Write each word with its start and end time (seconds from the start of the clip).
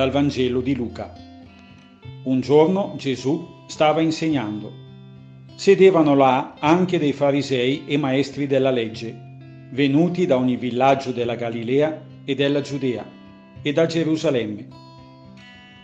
dal 0.00 0.10
Vangelo 0.10 0.62
di 0.62 0.74
Luca. 0.74 1.12
Un 2.22 2.40
giorno 2.40 2.94
Gesù 2.96 3.46
stava 3.66 4.00
insegnando. 4.00 4.72
Sedevano 5.56 6.14
là 6.14 6.54
anche 6.58 6.98
dei 6.98 7.12
farisei 7.12 7.82
e 7.84 7.98
maestri 7.98 8.46
della 8.46 8.70
legge, 8.70 9.14
venuti 9.72 10.24
da 10.24 10.38
ogni 10.38 10.56
villaggio 10.56 11.12
della 11.12 11.34
Galilea 11.34 12.02
e 12.24 12.34
della 12.34 12.62
Giudea 12.62 13.06
e 13.60 13.72
da 13.74 13.84
Gerusalemme. 13.84 14.68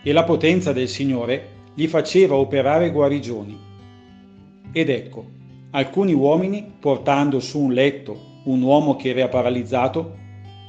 E 0.01 0.11
la 0.11 0.23
potenza 0.23 0.73
del 0.73 0.87
Signore 0.87 1.49
gli 1.75 1.85
faceva 1.85 2.37
operare 2.37 2.89
guarigioni. 2.89 3.55
Ed 4.71 4.89
ecco, 4.89 5.25
alcuni 5.69 6.13
uomini, 6.13 6.65
portando 6.79 7.39
su 7.39 7.59
un 7.59 7.71
letto 7.71 8.19
un 8.45 8.63
uomo 8.63 8.95
che 8.95 9.09
era 9.09 9.27
paralizzato, 9.27 10.15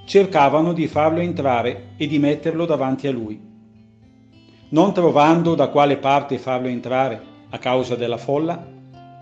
cercavano 0.05 0.73
di 0.75 0.87
farlo 0.87 1.21
entrare 1.21 1.91
e 1.97 2.07
di 2.07 2.19
metterlo 2.19 2.65
davanti 2.65 3.07
a 3.07 3.13
lui. 3.13 3.48
Non 4.71 4.93
trovando 4.93 5.55
da 5.55 5.69
quale 5.69 5.97
parte 5.97 6.37
farlo 6.37 6.69
entrare 6.69 7.23
a 7.49 7.59
causa 7.59 7.95
della 7.97 8.19
folla, 8.19 8.67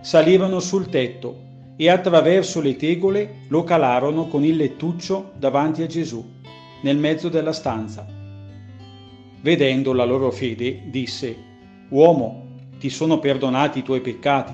salirono 0.00 0.59
sul 0.59 0.88
tetto 0.88 1.45
e 1.77 1.88
attraverso 1.88 2.60
le 2.60 2.74
tegole 2.74 3.42
lo 3.48 3.62
calarono 3.62 4.27
con 4.27 4.45
il 4.45 4.56
lettuccio 4.56 5.32
davanti 5.36 5.82
a 5.82 5.86
Gesù, 5.86 6.24
nel 6.82 6.96
mezzo 6.96 7.28
della 7.28 7.52
stanza. 7.52 8.05
Vedendo 9.41 9.92
la 9.92 10.05
loro 10.05 10.32
fede, 10.32 10.82
disse, 10.86 11.36
Uomo, 11.91 12.47
ti 12.80 12.91
sono 12.91 13.20
perdonati 13.20 13.78
i 13.78 13.83
tuoi 13.84 14.00
peccati. 14.00 14.52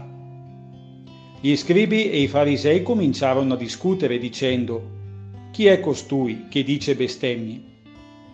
Gli 1.41 1.57
scribi 1.57 2.11
e 2.11 2.21
i 2.21 2.29
farisei 2.29 2.83
cominciarono 2.83 3.55
a 3.55 3.57
discutere 3.57 4.19
dicendo, 4.19 5.01
chi 5.53 5.67
è 5.67 5.81
costui 5.81 6.49
che 6.51 6.63
dice 6.63 6.95
bestemmie? 6.95 7.72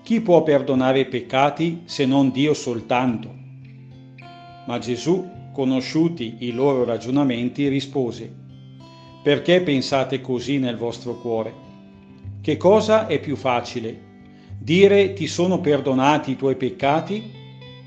Chi 0.08 0.22
può 0.22 0.42
perdonare 0.42 1.00
i 1.00 1.04
peccati 1.04 1.82
se 1.84 2.06
non 2.06 2.30
Dio 2.30 2.54
soltanto? 2.54 3.30
Ma 4.64 4.78
Gesù, 4.78 5.28
conosciuti 5.52 6.36
i 6.38 6.52
loro 6.52 6.84
ragionamenti, 6.84 7.68
rispose, 7.68 8.32
Perché 9.22 9.60
pensate 9.60 10.22
così 10.22 10.56
nel 10.56 10.78
vostro 10.78 11.20
cuore? 11.20 11.52
Che 12.40 12.56
cosa 12.56 13.06
è 13.06 13.20
più 13.20 13.36
facile? 13.36 14.00
Dire 14.58 15.12
ti 15.12 15.26
sono 15.26 15.60
perdonati 15.60 16.30
i 16.30 16.36
tuoi 16.36 16.56
peccati 16.56 17.30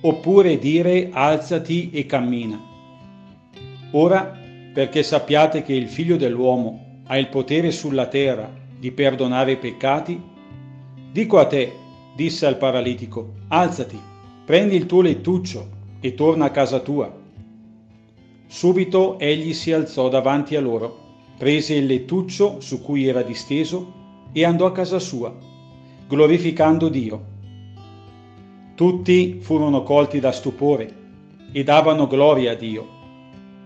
oppure 0.02 0.59
dire 0.59 1.09
alzati 1.11 1.89
e 1.89 2.05
cammina? 2.05 2.61
Ora, 3.94 4.38
perché 4.72 5.02
sappiate 5.02 5.64
che 5.64 5.73
il 5.73 5.88
figlio 5.88 6.17
dell'uomo 6.17 6.99
ha 7.08 7.17
il 7.17 7.30
potere 7.30 7.72
sulla 7.72 8.05
terra 8.05 8.47
di 8.77 8.92
perdonare 8.92 9.53
i 9.53 9.58
peccati? 9.58 10.22
Dico 11.11 11.39
a 11.39 11.47
te, 11.47 11.80
disse 12.16 12.45
al 12.45 12.58
paralitico, 12.58 13.34
alzati, 13.48 14.00
prendi 14.45 14.76
il 14.76 14.86
tuo 14.86 15.02
lettuccio 15.02 15.67
e 16.00 16.14
torna 16.14 16.45
a 16.45 16.52
casa 16.52 16.80
tua. 16.80 17.20
Subito 18.48 19.17
egli 19.17 19.54
si 19.54 19.72
alzò 19.72 20.09
davanti 20.09 20.56
a 20.56 20.62
loro, 20.62 21.00
prese 21.38 21.76
il 21.76 21.86
lettuccio 21.86 22.59
su 22.59 22.82
cui 22.82 23.08
era 23.08 23.22
disteso 23.22 23.94
e 24.34 24.44
andò 24.44 24.66
a 24.66 24.72
casa 24.72 25.00
sua, 25.00 25.34
glorificando 26.08 26.89
Dio. 26.89 27.30
Tutti 28.76 29.39
furono 29.39 29.84
colti 29.84 30.20
da 30.20 30.32
stupore 30.32 30.94
e 31.52 31.64
davano 31.64 32.08
gloria 32.08 32.52
a 32.52 32.56
Dio. 32.56 32.88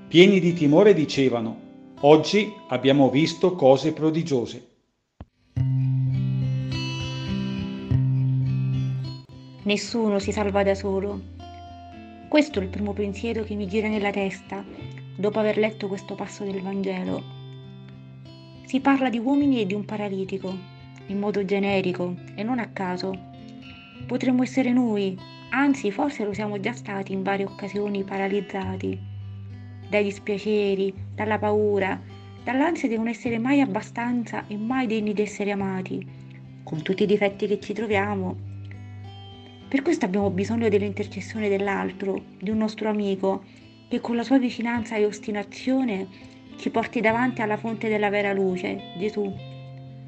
Pieni 0.07 0.39
di 0.39 0.53
timore 0.53 0.93
dicevano, 0.93 1.59
oggi 2.01 2.53
abbiamo 2.67 3.09
visto 3.09 3.55
cose 3.55 3.91
prodigiose. 3.91 4.74
Nessuno 9.65 10.19
si 10.19 10.31
salva 10.31 10.61
da 10.61 10.75
solo. 10.75 11.19
Questo 12.29 12.59
è 12.59 12.61
il 12.61 12.69
primo 12.69 12.93
pensiero 12.93 13.43
che 13.43 13.55
mi 13.55 13.67
gira 13.67 13.87
nella 13.87 14.11
testa 14.11 14.63
dopo 15.17 15.39
aver 15.39 15.57
letto 15.57 15.87
questo 15.87 16.13
passo 16.13 16.43
del 16.43 16.61
Vangelo. 16.61 17.23
Si 18.65 18.79
parla 18.79 19.09
di 19.09 19.17
uomini 19.17 19.61
e 19.61 19.65
di 19.65 19.73
un 19.73 19.83
paralitico, 19.83 20.55
in 21.07 21.17
modo 21.17 21.43
generico 21.43 22.15
e 22.35 22.43
non 22.43 22.59
a 22.59 22.67
caso. 22.67 23.17
Potremmo 24.05 24.43
essere 24.43 24.71
noi, 24.71 25.17
anzi 25.49 25.89
forse 25.89 26.23
lo 26.23 26.33
siamo 26.33 26.59
già 26.59 26.73
stati 26.73 27.13
in 27.13 27.23
varie 27.23 27.45
occasioni 27.45 28.03
paralizzati 28.03 29.13
dai 29.89 30.03
dispiaceri, 30.03 30.93
dalla 31.15 31.39
paura, 31.39 31.99
dall'ansia 32.43 32.87
di 32.87 32.97
non 32.97 33.07
essere 33.07 33.39
mai 33.39 33.61
abbastanza 33.61 34.45
e 34.47 34.57
mai 34.57 34.85
degni 34.85 35.13
di 35.13 35.21
essere 35.23 35.49
amati, 35.49 36.05
con 36.63 36.83
tutti 36.83 37.01
i 37.03 37.07
difetti 37.07 37.47
che 37.47 37.59
ci 37.59 37.73
troviamo 37.73 38.53
per 39.75 39.83
questo 39.83 40.05
abbiamo 40.05 40.29
bisogno 40.29 40.69
dell'intercessione 40.69 41.49
dell'altro, 41.49 42.23
di 42.39 42.49
un 42.49 42.55
nostro 42.55 42.87
amico, 42.87 43.43
che 43.89 43.99
con 43.99 44.15
la 44.15 44.23
sua 44.23 44.39
vicinanza 44.39 44.95
e 44.95 45.03
ostinazione 45.03 46.07
ci 46.55 46.69
porti 46.69 47.01
davanti 47.01 47.41
alla 47.41 47.57
fonte 47.57 47.89
della 47.89 48.09
vera 48.09 48.31
luce, 48.31 48.93
Gesù, 48.97 49.29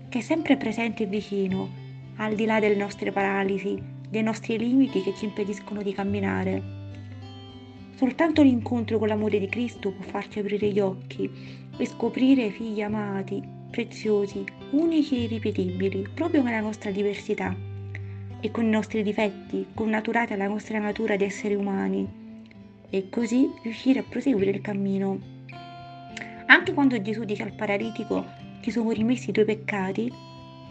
che 0.08 0.20
è 0.20 0.22
sempre 0.22 0.56
presente 0.56 1.04
e 1.04 1.08
vicino, 1.08 1.70
al 2.16 2.36
di 2.36 2.46
là 2.46 2.62
delle 2.62 2.78
nostre 2.78 3.12
paralisi, 3.12 3.78
dei 4.10 4.24
nostri 4.24 4.58
limiti 4.58 5.02
che 5.04 5.14
ci 5.14 5.26
impediscono 5.26 5.82
di 5.82 5.92
camminare. 5.92 6.64
Soltanto 7.96 8.44
l'incontro 8.44 8.98
con 8.98 9.10
l'amore 9.10 9.38
di 9.38 9.50
Cristo 9.50 9.92
può 9.92 10.06
farci 10.06 10.40
aprire 10.40 10.70
gli 10.70 10.80
occhi 10.80 11.30
e 11.78 11.86
scoprire 11.86 12.52
figli 12.52 12.82
amati, 12.82 13.44
preziosi, 13.70 14.46
unici 14.72 15.18
e 15.18 15.24
irripetibili, 15.24 16.08
proprio 16.14 16.42
nella 16.42 16.62
nostra 16.62 16.90
diversità 16.90 17.76
e 18.40 18.52
con 18.52 18.66
i 18.66 18.70
nostri 18.70 19.04
difetti, 19.04 19.68
connaturati 19.74 20.34
alla 20.34 20.48
nostra 20.48 20.80
natura 20.80 21.16
di 21.16 21.24
esseri 21.24 21.56
umani, 21.56 22.08
e 22.90 23.10
così 23.10 23.52
riuscire 23.64 24.00
a 24.00 24.04
proseguire 24.08 24.52
il 24.52 24.62
cammino. 24.62 25.20
Anche 26.46 26.74
quando 26.74 27.02
Gesù 27.02 27.24
dice 27.24 27.44
al 27.44 27.54
paralitico 27.54 28.26
ti 28.62 28.72
sono 28.72 28.92
rimessi 28.92 29.30
i 29.30 29.34
tuoi 29.34 29.46
peccati, 29.46 30.12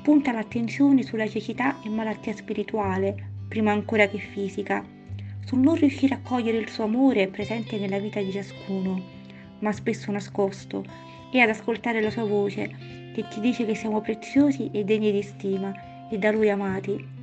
punta 0.03 0.33
l'attenzione 0.33 1.03
sulla 1.03 1.29
cecità 1.29 1.83
e 1.83 1.89
malattia 1.89 2.35
spirituale, 2.35 3.31
prima 3.49 3.73
ancora 3.73 4.09
che 4.09 4.19
fisica, 4.19 4.85
sul 5.45 5.61
non 5.61 5.75
riuscire 5.75 6.15
a 6.15 6.21
cogliere 6.23 6.59
il 6.59 6.69
suo 6.69 6.85
amore 6.85 7.29
presente 7.29 7.79
nella 7.79 7.99
vita 7.99 8.21
di 8.21 8.33
ciascuno, 8.33 9.03
ma 9.61 9.73
spesso 9.73 10.11
nascosto, 10.11 10.85
e 11.33 11.41
ad 11.41 11.49
ascoltare 11.49 12.01
la 12.01 12.11
sua 12.11 12.25
voce 12.25 12.71
che 13.13 13.25
ci 13.31 13.41
dice 13.41 13.65
che 13.65 13.75
siamo 13.75 14.01
preziosi 14.01 14.71
e 14.73 14.85
degni 14.85 15.11
di 15.11 15.23
stima 15.23 15.73
e 16.09 16.19
da 16.19 16.31
lui 16.31 16.51
amati 16.51 17.16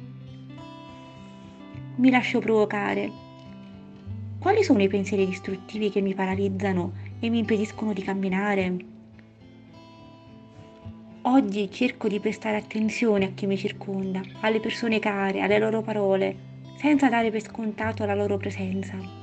mi 1.96 2.10
lascio 2.10 2.40
provocare. 2.40 3.12
Quali 4.40 4.64
sono 4.64 4.82
i 4.82 4.88
pensieri 4.88 5.26
distruttivi 5.26 5.90
che 5.90 6.02
mi 6.02 6.14
paralizzano 6.14 6.94
e 7.20 7.30
mi 7.30 7.40
impediscono 7.40 7.94
di 7.94 8.02
camminare? 8.02 8.78
Oggi 11.22 11.72
cerco 11.72 12.08
di 12.08 12.20
prestare 12.20 12.58
attenzione 12.58 13.26
a 13.26 13.32
chi 13.34 13.46
mi 13.46 13.58
circonda, 13.58 14.22
alle 14.42 14.60
persone 14.60 15.00
care, 15.00 15.40
alle 15.40 15.60
loro 15.60 15.82
parole, 15.82 16.36
senza 16.78 17.08
dare 17.10 17.32
per 17.32 17.42
scontato 17.42 18.06
la 18.06 18.16
loro 18.16 18.38
presenza. 18.38 19.23